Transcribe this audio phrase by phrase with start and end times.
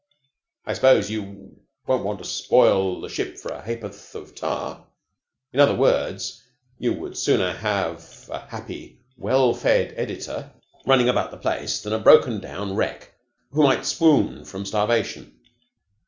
[0.65, 4.87] I suppose you won't want to spoil the ship for a ha'porth of tar?
[5.53, 6.41] In other words,
[6.79, 10.51] you would sooner have a happy, well fed editor
[10.87, 13.13] running about the place than a broken down wreck
[13.51, 15.37] who might swoon from starvation?"